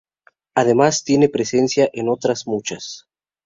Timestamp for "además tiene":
0.55-1.29